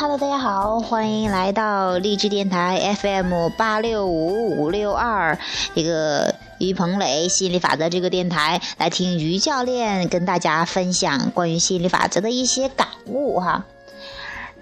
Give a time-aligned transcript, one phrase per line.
[0.00, 5.38] Hello，大家好，欢迎来到励志电台 FM 八六五五六二，
[5.74, 13.66] 这个于鹏磊心理法则这个电台来听于教练跟大家分享关于心理法则的一些感悟哈。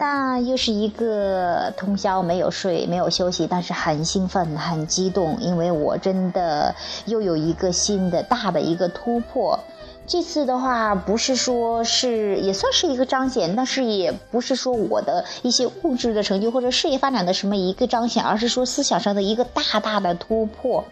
[0.01, 6.73] 那又是一个通宵没有睡，没有休息，但是很兴奋、很激动，因为我真的
[7.07, 9.59] 又有一个新的大的一个突破。
[10.07, 20.85] 这次的话，不是说是也算是一个彰显，但是也不是说我的一些物质的成就或者事业发展的什么一个彰显，而是说思想上的一个大大的突破，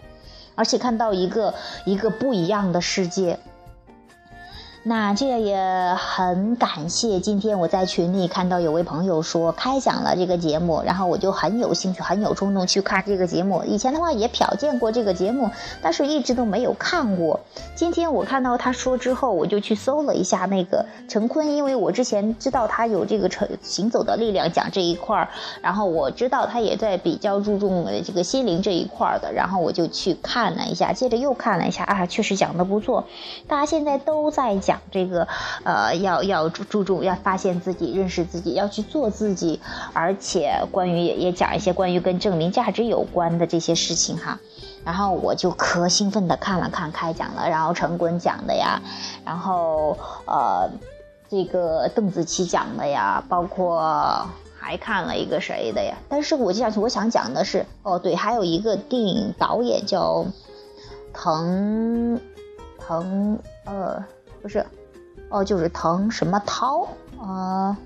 [0.57, 3.39] 而且看到一个一个不一样的世界。
[4.89, 13.65] 那这也很感谢，今天我在群里看到有位朋友说开讲了这个节目，然后我就很有兴趣、很有冲动去看这个节目。
[13.67, 15.51] 以前的话也瞟见过这个节目，
[15.83, 17.41] 但是一直都没有看过。
[17.75, 25.29] 今天我看到他说之后，我就去搜了一下那个陈坤，因为我之前知道他有这个成行走的力量讲这一块儿，
[25.63, 33.05] 然后我知道他也在比较注重这个心灵这一块儿的，然后我就去看了一下，接着又看了一下啊，确实讲的不错。
[33.49, 34.76] 大家现在都在讲。
[34.91, 35.27] 这个，
[35.65, 39.61] 呃，要要注注重，要发现自己，认识自己，要去做自己，
[39.93, 44.39] 而且关于也也讲一些关于跟证明价值有关的这些事情哈。
[44.85, 48.81] 然后我就可兴奋的看了看开讲了，然后陈坤讲的呀，
[49.25, 50.71] 然后呃，
[51.29, 54.25] 这个邓紫棋讲的呀，包括
[54.57, 55.97] 还看了一个谁的呀？
[56.09, 60.25] 但是我接下去，我想讲的是，哦对，还有一个电影导演叫
[61.13, 62.21] 滕
[62.79, 64.05] 滕呃，
[64.47, 64.65] 不是。
[65.29, 66.87] 哦，就是滕什么涛
[67.19, 67.77] 啊，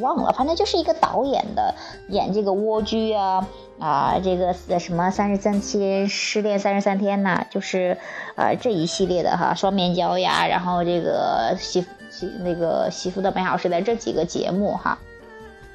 [0.00, 1.74] 忘了，反正就是一个导演的
[2.10, 3.44] 演这个蜗居啊
[3.80, 7.98] 啊，这个什么三十三天失恋三十三天呐，就是
[8.36, 14.96] 啊这一系列的哈，双面胶呀，然后这个媳媳那个媳妇的美好时代这几个节目哈。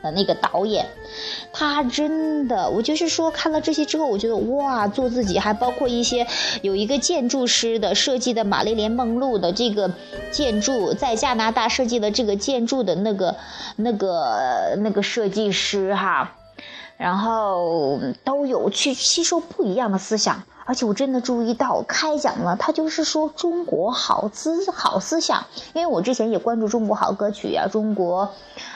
[0.02, 0.86] 的那个导演，
[1.54, 6.26] 他真的，我就是说看了这些之后，我觉得哇，做自己，还包括一些
[6.62, 9.92] 有一个建筑师的设计的玛丽莲梦露的这个
[10.32, 13.36] 建筑，在加拿大设计的这个建筑的那个
[13.76, 16.36] 那个那个设计师哈，
[16.98, 20.44] 然后都有去吸收不一样的思想。
[20.72, 25.44] 而且我真的注意到开讲了，他就是说中国好思好思想，
[25.74, 28.30] 因为我之前也关注中国好歌曲呀，中国，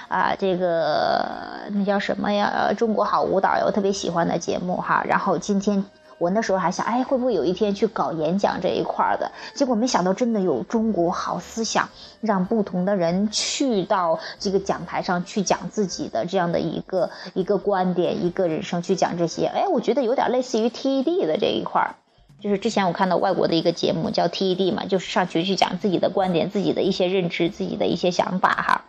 [0.09, 1.25] 啊这个
[1.71, 2.73] 那叫什么呀？
[2.75, 5.05] 中国好舞蹈呀，我特别喜欢的节目哈。
[5.07, 5.85] 然后今天。
[6.17, 9.31] 我那时候还想，哎，会不会有一天去搞演讲这一块的？
[9.53, 11.89] 结果没想到，真的有中国好思想，
[12.21, 19.47] 让不同的人去到这个讲台上去讲自己的这样的一个一个观点，一个人生去讲这些。
[19.47, 21.95] 哎，我觉得有点类似于 TED 的这一块
[22.39, 28.84] 就是之前我看到外国的一个节目叫 TED 嘛，就是上去去讲自己的观点、自己的一些认知、自己的一些想法哈。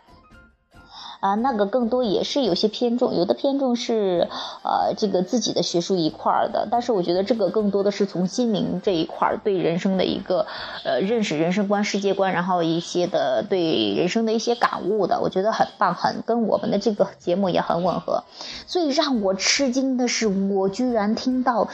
[1.20, 4.28] 啊，那个更多也是有些偏重，有的偏重是，
[4.62, 10.46] 呃，这个自己的学术一块儿的，但是我觉得这个更多的是从心灵这一块儿对人生的一个，
[10.84, 18.22] 呃，认识人生观、世界观，然后一些的对人生的一些感悟的，我觉得很棒，很跟我们的这个节目也很吻合。
[18.66, 21.68] 最让我吃惊的是，我居然听到。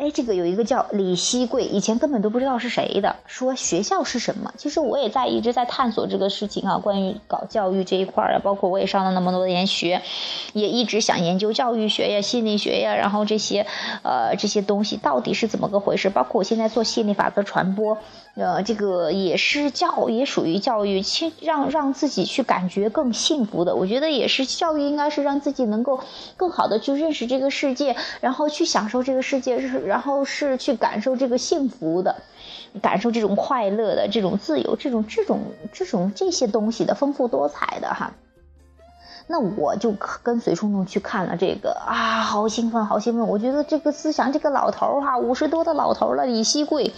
[0.00, 3.16] 哎，这个有一个叫李希贵，以前根本都不知道是谁的。
[3.26, 4.50] 说学校是什么？
[4.56, 10.00] 其实我也在一直在探索这个事情啊，关于搞教育这一块儿啊，包括我也上了那么多年学，
[10.54, 13.66] 也一直想研究教育学呀、心理学呀，然后这些，
[14.02, 16.08] 呃，这些东西到底是怎么个回事？
[16.08, 17.98] 包括我现在做心理法则传播。
[18.36, 23.74] 呃，这个也是教，也属于教育，去让让自己去感觉更幸福的。
[23.74, 26.00] 我觉得也是教育，应该是让自己能够
[26.36, 29.56] 更好的去认识这个世界，然后去享受这个世界，
[29.90, 32.22] 然后是去感受这个幸福的，
[32.80, 35.40] 感受这种快乐的，这种自由，这种这种
[35.72, 38.12] 这种这些东西的丰富多彩的哈。
[39.26, 39.92] 那我就
[40.22, 43.26] 跟随冲动去看了这个啊，好兴奋，好兴奋！
[43.26, 46.92] 我觉得这个思想，这个老头儿哈，五十多的老头了，李希贵，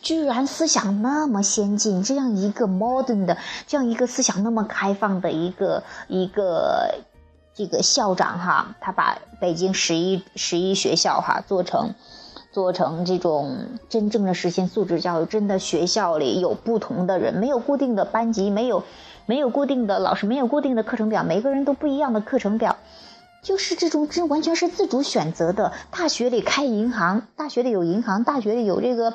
[0.00, 3.36] 居然思想那么先进，这样一个 modern 的，
[3.66, 6.98] 这样一个思想那么开放的一个一个
[7.54, 11.94] 这个校长哈，他把北京十一十一学校哈做成
[12.58, 13.56] 做成这种
[13.88, 18.82] 真正的实现素质教育，真的学校里有不同的人，没有固定的班级，没有。
[19.26, 22.78] 没有固定的老师，没有固定的课程表，每个人都不一样的课程表，
[23.42, 25.72] 就是这种这完全是自主选择的。
[25.92, 29.14] 大学里开银行，大学里有银行，大学里有这个，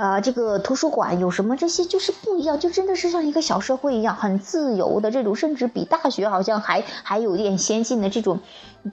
[0.00, 8.40] 呃，这个图书馆有什么这些就是不一样，就真的是像一个小社会一样，很自由的这种，甚至比大学好像还还有点先进的这种，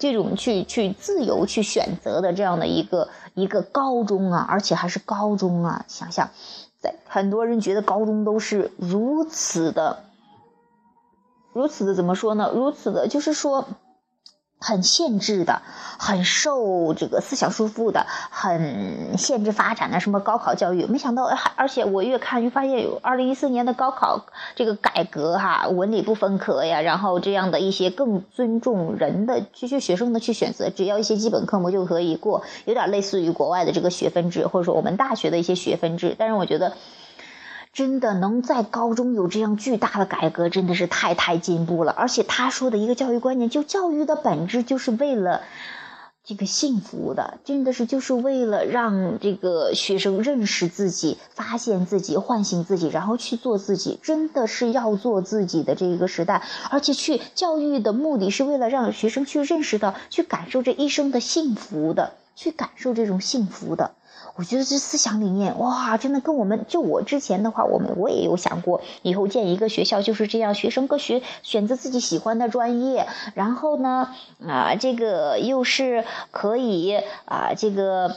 [0.02, 6.30] 这种去去自由去选择的这样的一个一个高中啊，而且还是高中啊，想想，
[6.82, 10.04] 在很多人觉得高中都是如此的。
[11.54, 12.52] 如此的怎么说呢？
[12.54, 13.66] 如此的，就是说，
[14.60, 15.62] 很限制的，
[16.00, 24.26] 很受这个思想束缚的，很限制发展的什么高考教育，没想到而且我越看越发现，有二零一四年的高考
[24.56, 36.74] 这个改革哈，文理不分科呀，然后这样的一些更尊重人的，去去学生的去选择，只要一些基本科目就可以过，有点类似于国外的这个学分制，或者说我们大学的一些学分制，但是我觉得。
[37.78, 41.92] 真的能在高中有这样巨大的改革，真的是太太进步了。
[41.92, 45.44] 而且他说的一个教育观念，就教育的本质就是为了
[46.24, 56.42] 这个幸福的，真的是就是为了让这个学生认识自己、发现自己、唤醒自己，然后去做自己，真的是要做自己的这一个时代。
[56.72, 63.92] 而且去教育的目的是为了让学生去认识到、去感受这一生的幸福的，去感受这种幸福的。
[64.36, 74.14] 我觉得这思想理念哇，真的跟我们就我之前的话，我们我也有想过，以后建一个学校就是这样，学生各学选择自己喜欢的专业，然后呢，
[74.48, 76.96] 啊，这个又是可以
[77.26, 78.16] 啊，这个。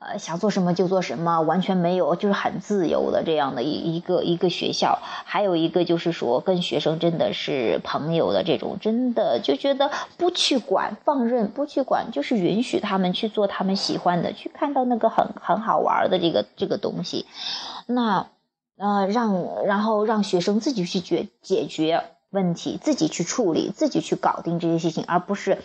[0.00, 4.98] 呃，想做什么就做什么，完全没有，就是很自由的这样的一一个一个学校。
[5.02, 17.26] 还有一个就是说，跟学生真的是朋友的这种，真的就觉得不去管，放任不去管，就是允许他们去做他们喜欢的，去看到那个很很好玩的这个这个东西。
[17.84, 18.28] 那
[18.78, 25.58] 呃，让然后让学生自己去解解决问题，自己去处理，自己去搞定这些事情，而不是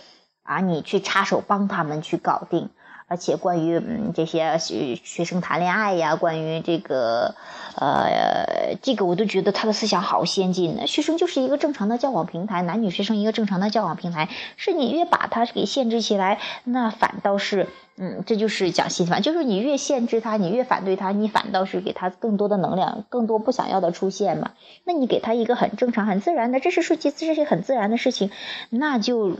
[0.43, 2.69] 啊你去插手帮他们去搞定。
[3.07, 7.35] 而且关于嗯这些学学生谈恋爱呀，关于这个，
[7.75, 10.87] 呃，这个我都觉得他的思想好先进呢。
[10.87, 14.29] 学生就是一个正常的交往平台，男女学生一个正常的交往平台。
[14.57, 24.53] 是你越把他给限制起来，那反倒是，嗯，这就是讲心反，就是你越限制他，你越反对他，你反倒是给他更多的能量，更多不想要的出现嘛。
[24.83, 28.31] 那你给他一个很正常、很自然的，这是说其实这些很自然的事情，
[28.71, 29.37] 那就。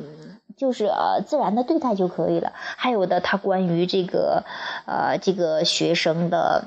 [0.57, 2.54] 就是呃自然的对待就可以了。
[2.56, 4.44] 还有的，他关于这个
[4.86, 6.66] 呃这个学生的，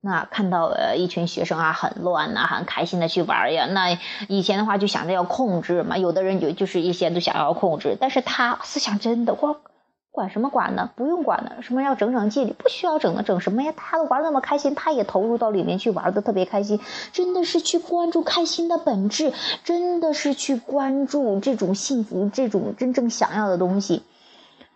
[0.00, 3.66] 那看到呃一群学生啊很乱呐，很开心的去玩呀。
[3.66, 3.98] 那
[4.28, 9.56] 以前的话就想着要控制嘛，有的人就就是一些都想要控制，但是他思想真的哇。
[10.10, 10.90] 管什么管呢？
[10.96, 12.52] 不用管的，什么要整整纪律？
[12.52, 13.72] 不需要整的，整什么呀？
[13.76, 16.80] 他都玩那么开心，他也投入到里面去玩的特别开心，
[17.12, 19.32] 真的是去关注开心的本质，
[19.64, 24.02] 真的是去关注这种幸福，这种真正想要的东西。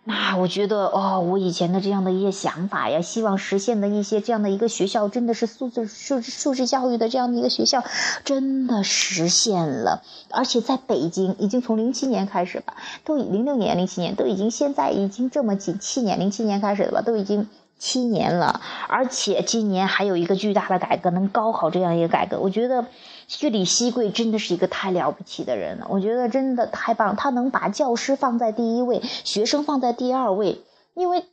[0.05, 7.81] 那我觉得哦，我以前的这样的一些想法呀，希望实现的一些这样的一个学校，真的是素质素质素质教育的这样的一个学校，
[8.25, 10.01] 真的实现了。
[10.29, 17.47] 而且在北京，已经从零七年开始吧，都零六年、零七年都已经现在已经这么几七年，零七年开始的吧，都已经
[17.79, 18.59] 七年了。
[18.89, 22.87] 而且今年还有一个巨大的改革，能高考这样一个改革，我觉得。
[23.27, 27.15] 这李希贵真的是一个太了不起的人了，我觉得真的太棒。
[27.15, 30.61] 他能把教师放在第一位，学生放在第二位，
[30.93, 31.25] 因为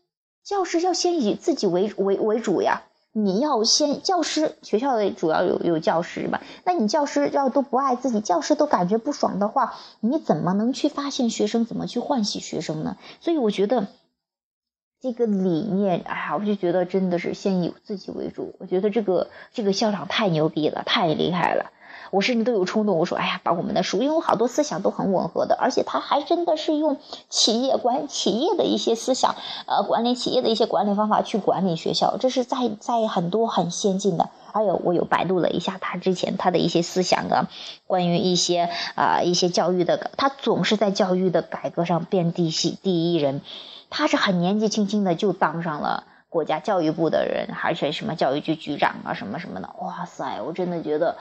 [0.45, 2.83] 教师要先以自己为为为主呀。
[3.13, 12.97] 你要先教师学校的主要有有教师吧，那你教师要都不爱自己，教师都感觉不爽的话，你怎么能去发现学生，怎么去唤醒学生呢？
[13.21, 13.88] 所以我觉得
[15.00, 18.55] 这个理念，哎呀，我就觉得真的是先以自己为主。
[18.61, 21.73] 我觉得这个这个校长太牛逼了，太厉害了。
[22.11, 26.97] 我甚至都有冲动，我说：“哎呀，把我们的书，因为我好多思想都很吻合的，而且他还真的是用
[27.29, 29.37] 企业管企业的一些思想，
[29.67, 34.29] 呃，管理企业的一些管理方法去管理学校，这是在在很多很先进的。
[34.52, 37.49] 还有，我有百度了一下他之前他的一些思想啊，
[37.87, 43.40] 关于一些啊一些教育的，他总是在教育的改革上遍地系第一人。
[43.88, 49.71] 他是很年纪轻轻的就当上了国家教育部的人，而且什么教育局局长啊，什么什么的。
[49.79, 51.17] 哇塞，我真的觉得。”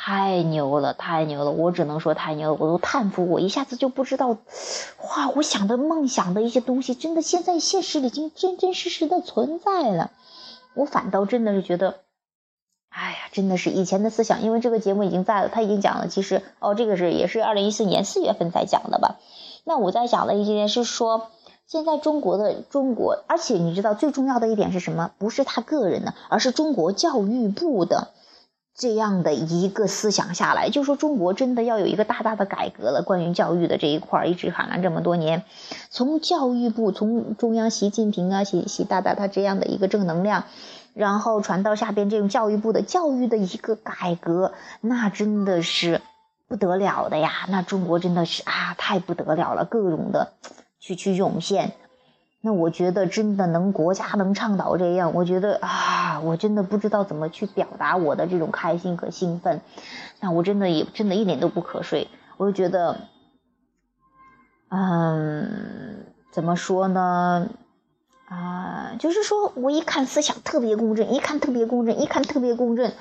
[0.00, 1.50] 太牛了，太牛了！
[1.50, 5.28] 我只能说太牛了，我都叹服，我一下子就不知道，哇！
[5.34, 10.12] 我想的梦想的一些东西，真的现在现实已经真真实实的存在了。
[10.74, 11.96] 我反倒真的是觉得，
[12.90, 16.06] 哎呀，真的是以前的思想，因为这个节目已经在了，他已经讲了。
[16.06, 19.16] 其实哦，这个是也是二零一四年四月份才讲的吧？
[19.64, 21.26] 那我在讲的一件是说，
[21.66, 25.10] 现在中国的中国，而且你知道最重要的一点是什么？
[25.18, 28.12] 不是他个人的，而是中国教育部的。
[28.78, 33.02] 这样的一个思想下来，就说中国真的要有一个大大的改革了。
[33.04, 35.42] 关于教育的这一块，一直喊了这么多年，
[35.90, 40.44] 从教育部，从中央习近平啊，习习大大他这样的一个正能量，
[40.94, 46.00] 然后传到下边这种教育部的教育的一个改革，那真的是
[46.46, 47.32] 不得了的呀！
[47.48, 50.34] 那中国真的是啊，太不得了了，各种的
[50.78, 51.72] 去去涌现。
[52.40, 59.60] 那我觉得真的能国家能倡导这样，我觉得啊，我真的不知道怎么去表达我的这种开心和兴奋。
[60.20, 63.00] 那我真的也真的一点都不瞌睡，我就觉得
[64.68, 67.48] 嗯，怎么说呢？
[68.26, 72.92] 啊，就是说我一看思想特别公正，一看特别公正，一看特别公正，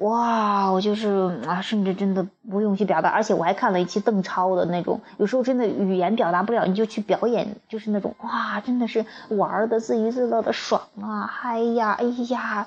[0.00, 1.08] 哇，我就是
[1.46, 11.26] 啊，甚至真的不用去表达，而且我还看了一期邓超的那种，有时候真的语言表达不了，你就去表演，就是那种哇，真的是玩的自娱自乐的爽啊！
[11.26, 12.66] 嗨呀，哎呀，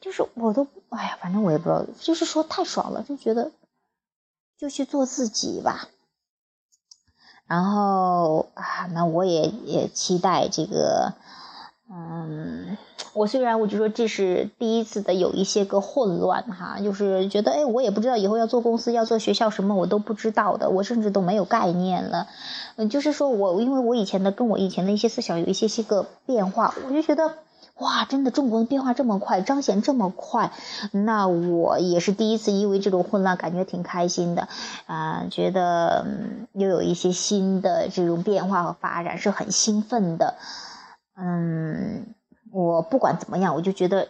[0.00, 3.50] 就是我都哎呀，反正我也不知道，就是说太爽了，就觉得
[4.56, 5.88] 就去做自己吧。
[7.46, 11.12] 然后啊，那我也也期待这个，
[11.90, 12.76] 嗯，
[13.14, 22.26] 我虽然我就说这是第一次的有一些个混乱哈，就是觉得哎，我也不知道以后要做公司要做学校什么我都不知道的，我甚至都没有概念了，
[22.76, 27.34] 嗯，就是说我因为我以前的跟我以前的一些思想有一些些个变化，我就觉得。
[27.80, 30.50] 哇，真的，中国的变化这么快，彰显这么快，
[30.90, 34.48] 那我也是第一次因为这种混乱，感觉挺开心的，
[34.86, 36.04] 啊，觉得
[36.54, 40.34] 又有一些新的这种变化和发展，是很兴奋的。
[41.20, 42.14] 嗯，
[42.52, 44.08] 我不管怎么样，我就觉得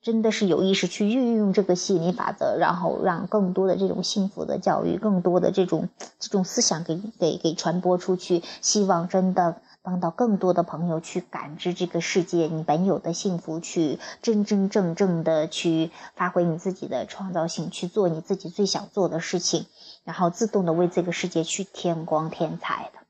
[0.00, 5.88] 真的是有意识去运用这个吸引力法则，然后让更多的这种幸福的教育，更多的这种
[6.18, 9.56] 这种思想给给给传播出去，希望真的。
[9.80, 19.64] 帮到更多的朋友去感知这个世界你本有的幸福，去真真正正的去发挥你自己的创造性，去做你自己最想做的事情，
[20.04, 23.07] 然后自动的为这个世界去添光添彩的。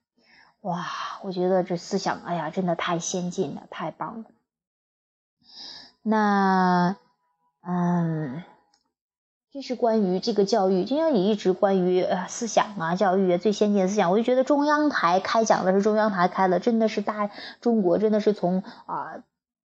[0.60, 0.86] 哇，
[1.22, 4.24] 我觉得这思想，哎呀，真的太先进了，太棒了。
[6.02, 6.96] 那，
[7.62, 8.42] 嗯。
[9.50, 17.30] 这是关于这个教育，就像你一直关于思想啊、教育啊最先进的思想，我就觉得中央台开讲的是中央台开了，真的是大
[17.62, 19.24] 中国真的是从啊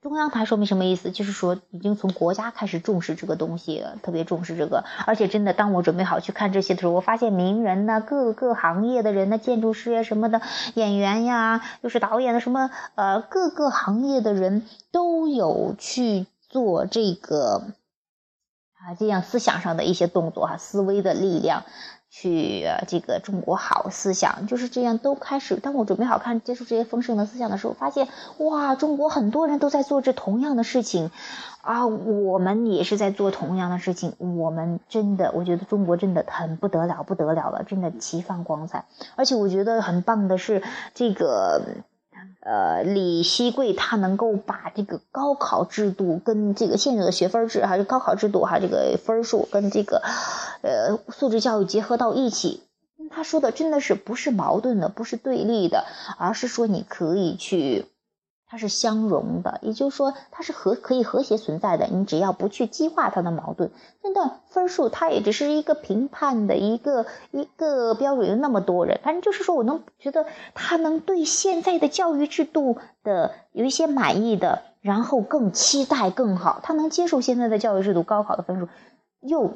[0.06, 1.10] 中央台说明什么意思？
[1.10, 4.84] 就是说已经从国家开始重视这个东西了，特别重视这个。
[5.04, 10.40] 而且真的，当我准备好去看这些的时候，我发现名人呢，各个行业的人呢，建筑师呀什么的，
[10.74, 17.64] 演员呀，又是导演的什么呃各个行业的人都有去做这个。
[18.78, 21.64] 啊，这样思想上的一些动作哈，思维的力量，
[22.18, 25.56] 去这个中国好思想就是这样都开始。
[25.56, 28.08] 当我准备好看接触这些丰盛的思想的时候，发现
[28.38, 31.10] 哇，中国很多人都在做这同样的事情，
[31.60, 34.14] 啊，我们也是在做同样的事情。
[34.16, 38.86] 我们真的，我觉得中国真的很不得了，不得了了，真的奇放光彩。
[39.14, 40.62] 而且我觉得很棒的是
[40.94, 41.60] 这个。
[42.40, 50.02] 呃，李希贵他能够把这个高考制度跟这个现有的学分制，还是高考制度，哈，这个分数跟这个，
[50.62, 52.62] 呃，素质教育结合到一起，
[53.10, 55.84] 他说的真的是不是矛盾的，不是对立的，
[56.18, 57.86] 而是说你可以去。
[58.48, 61.86] 它是相容的，也就是说它是和可以和谐存在的。
[61.86, 63.70] 你只要不去激化它的矛盾，
[64.02, 68.28] 真的分数它也只是一个评判的一个一个标准。
[68.28, 78.68] 有那么多人，反正就是说我能觉得他能对现在的教育制度的有一些满意的，然后更期待更好，他能接受现在的教育制度高考的分数，
[79.20, 79.52] 又。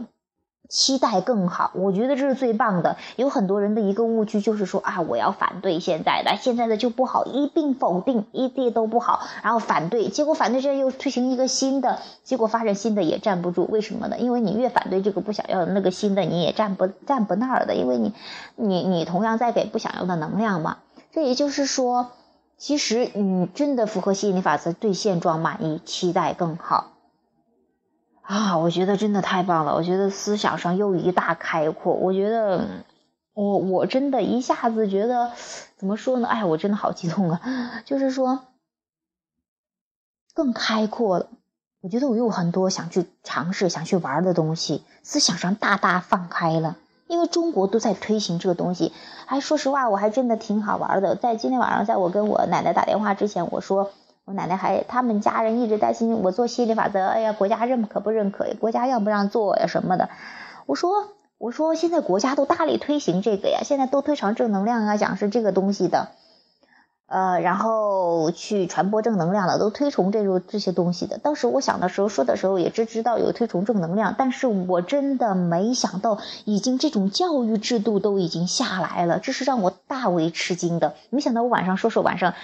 [0.70, 2.96] 期待更好，我觉得这是最棒的。
[3.16, 14.16] 有很多人的一个误区就是说啊，我要反对现在的，现在的就不好，一并否定，一地都不好，然后反对，结果反对这又推行一个新的，结果发展新的也站不住，为什么呢？
[14.18, 18.14] 因为你越反对这个不想要的那个新的，你也站不站不那儿的，因为你，
[18.54, 20.76] 你你同样在给不想要的能量嘛。
[21.12, 22.12] 这也就是说，
[22.56, 26.92] 其实你真的符合吸引力法则，对现状满意，期待更好。
[28.30, 29.74] 啊，我觉得真的太棒了！
[29.74, 31.94] 我觉得思想上又一大开阔。
[31.94, 32.64] 我觉得，
[33.34, 35.32] 我我真的一下子觉得，
[35.76, 36.28] 怎么说呢？
[36.28, 37.40] 哎，我真的好激动啊！
[37.84, 38.44] 就是说，
[40.32, 41.26] 更开阔了。
[41.80, 46.76] 我觉得我有很多想去尝试、想去玩的东西，思想上大大放开了。
[47.08, 48.92] 因为中国都在推行这个东西，
[49.26, 51.16] 还说实话，我还真的挺好玩的。
[51.16, 53.90] 在今天晚上，在我跟我奶奶打电话之前，我说。
[54.30, 58.54] 我奶奶还他们家人一直担心我做心理法则，哎呀，国家认可不认可？
[58.60, 60.08] 国家让不让做呀什么的？
[60.66, 66.10] 我说我说现在国家都大力推行这个呀，现在都推崇正能量啊，讲是这个东西的，
[67.08, 71.18] 呃，然后去传播正能量的，都推崇这种这些东西的。
[71.18, 80.94] 当时我想的时候说的时候，也只知道有推崇正能量，但是我真的没想到，已经这种教育制度都已经下来了，这是让我大为吃惊的。
[81.10, 82.34] 没想到我晚上说说晚上。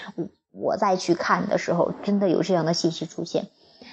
[0.58, 3.48] 我再去看的时候，真的有这样的信息出现，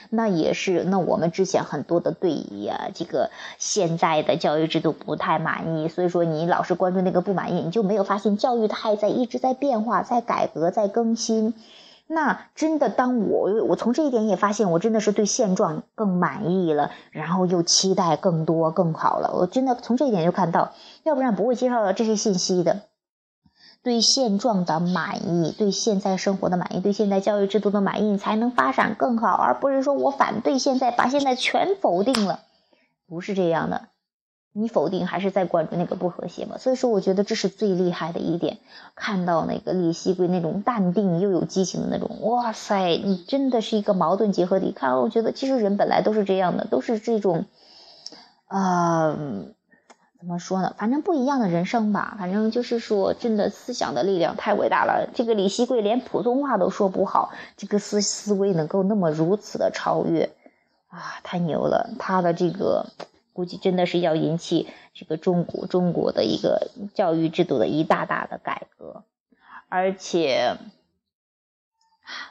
[0.10, 2.32] 那也是那我们之前很多的对
[2.64, 11.54] 呀，这个现在的教育制度不太满意，所以说你老是关注那个不满意，你就没有发现教育它还在一直在变化、在改革、在更新。
[12.06, 19.34] 那真的，当我我从这一点也发现，我真的是对现状更满意了，然后又期待更多更好了。
[19.34, 22.82] 我真的从这一点就看到，要不然不会介绍到这些信息的。
[23.84, 32.40] 对现状的满意，对现在生活的满意，对现在教育制度的满意，你才能发展更好，而不是说我反对现在，把现在全否定了，
[33.08, 33.90] 不是这样的。
[34.56, 36.60] 你否定还是在关注那个不和谐嘛？
[36.60, 38.60] 所以说，我觉得这是最厉害的一点。
[38.94, 44.72] 看到那个李希贵那种淡定又有激情的那种，哇塞，你真的是一个矛盾结合体。
[44.72, 47.46] 看，我觉得其实人本来都是这样的，都是这种，
[48.46, 49.18] 啊，
[50.24, 50.74] 怎么说呢？
[50.78, 52.16] 反正不一样的人生吧。
[52.18, 55.10] 反正就是说，真的思想的力量太伟大了。
[55.14, 60.32] 这个李希贵连普通话都说不好，这个思思维能够那么如此的超越，
[60.88, 61.90] 啊，太牛了！
[62.00, 62.88] 他的这个。
[63.36, 69.06] 估计真的是要引起这个中国中国的一个教育制度的一大大的改革，
[69.70, 70.56] 而且，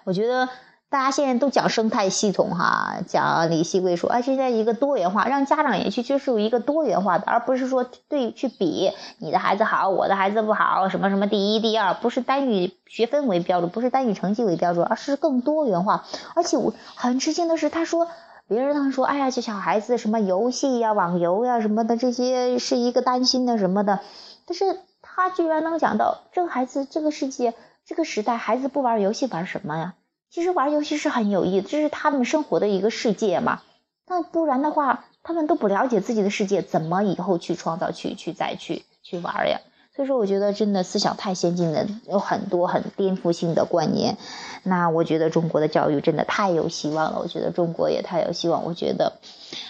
[0.05, 0.49] 我觉得
[0.93, 16.05] 大家现在都讲生态系统哈，讲李希贵说，啊，现在一个多元化，让家长也去接受一个多元化的，而不是说对去比你的孩子好，我的孩子不好，什么什么第一第二，不是单以学分为标准，不是单以成绩为标准，而是更多元化。
[16.37, 18.09] 而且我很吃惊的是，他说。
[18.49, 24.01] 别人他们说，哎呀，这小孩子什么游戏呀、网游呀什么的，这些是一个担心的什么的。
[24.45, 27.55] 但是他居然能讲到，这个孩子、这个世界、
[27.87, 29.95] 这个时代，孩子不玩游戏玩什么呀？
[30.33, 33.61] 其实玩游戏是很有意思，这是他们生活的一个世界嘛。
[34.07, 39.61] 那不然的话，他们都不了解自己的世界，怎么以后去创造、去去再去去玩呀？
[39.95, 44.17] 所以说，我觉得真的思想太先进了，有很多很颠覆性的观念。
[44.63, 47.21] 那我觉得中国的教育真的太有希望了。
[47.21, 48.65] 我觉得中国也太有希望。
[48.65, 49.21] 我觉得，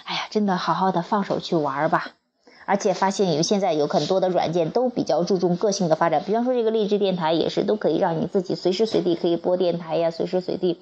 [0.05, 2.11] 哎呀，真的好好的放手去玩吧。
[2.65, 10.79] 而且发现有现在有很多的软件都比较注重个性的发展，比方说这个励志电台也是，都可以让你自己随时随地可以播电台呀，随时随地。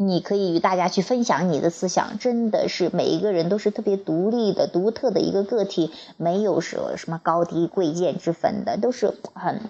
[0.00, 9.60] 你可以与大家去分享你的思想，真的是每一个人都是特别独立的、独特的一个个体，没有什什么高低贵贱之分的，都是很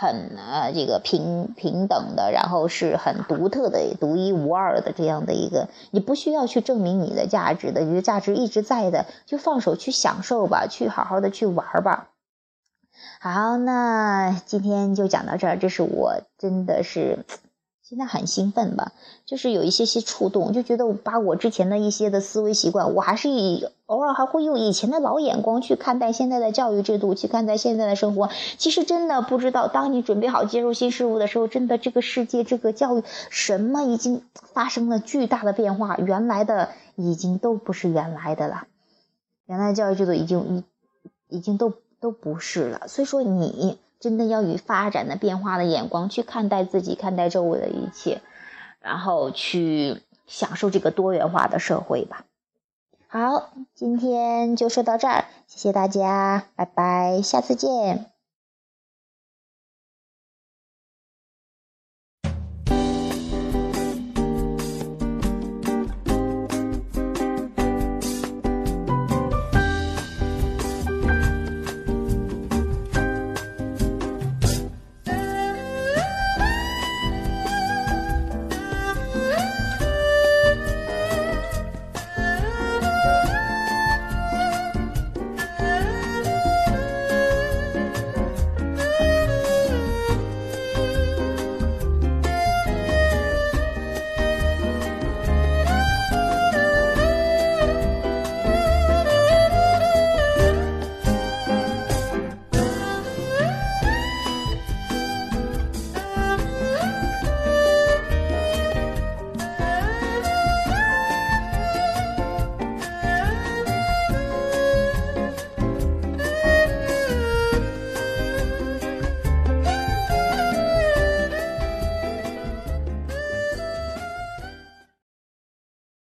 [0.00, 12.10] 很呃这个平平等的，然后是很独特的、独一无二的这样的一个，你不需要去证明你的价值的，你的价值一直在的，就放手去享受吧，去好好的去玩吧。
[13.20, 17.24] 好，那今天就讲到这儿，这是我真的是。
[17.82, 18.92] 现在很兴奋吧，
[19.24, 28.28] 就是有一些些触动，就觉得把我之前的一些的思维习惯，我还是以偶尔还会用以前的老眼光去看待现在的教育制度，去看待现在的生活。
[28.58, 38.66] 其实真的不知道，当你准备好接受新事物的时候，真的这个世界这个教育什么已经发生了巨大的变化，原来的已经都不是原来的了，
[39.46, 40.64] 原来教育制度已经
[41.28, 42.86] 已已经都都不是了。
[42.88, 43.78] 所以说你。
[44.00, 48.20] 真的要以发展的变化的眼光去看待自己，看待周围的一切，
[48.78, 52.24] 然后去享受这个多元化的社会吧。
[53.10, 58.10] 好，今天就说到这儿，谢谢大家，拜拜，下次见。